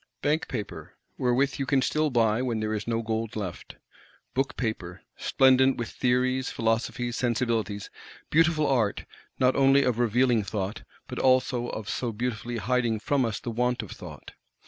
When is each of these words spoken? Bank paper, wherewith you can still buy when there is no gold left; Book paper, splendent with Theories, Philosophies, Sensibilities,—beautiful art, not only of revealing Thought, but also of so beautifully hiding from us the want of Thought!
Bank 0.23 0.47
paper, 0.47 0.97
wherewith 1.19 1.59
you 1.59 1.67
can 1.67 1.83
still 1.83 2.09
buy 2.09 2.41
when 2.41 2.59
there 2.59 2.73
is 2.73 2.87
no 2.87 3.03
gold 3.03 3.35
left; 3.35 3.75
Book 4.33 4.57
paper, 4.57 5.03
splendent 5.15 5.77
with 5.77 5.89
Theories, 5.91 6.49
Philosophies, 6.49 7.15
Sensibilities,—beautiful 7.17 8.65
art, 8.65 9.05
not 9.37 9.55
only 9.55 9.83
of 9.83 9.99
revealing 9.99 10.41
Thought, 10.43 10.81
but 11.07 11.19
also 11.19 11.67
of 11.67 11.87
so 11.87 12.11
beautifully 12.11 12.57
hiding 12.57 12.99
from 12.99 13.23
us 13.25 13.39
the 13.39 13.51
want 13.51 13.83
of 13.83 13.91
Thought! 13.91 14.31